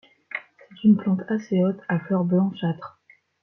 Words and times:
C'est 0.71 0.87
une 0.87 0.97
plante 0.97 1.21
assez 1.29 1.63
haute, 1.63 1.79
à 1.87 1.99
fleurs 1.99 2.23
blanchâtres. 2.23 2.97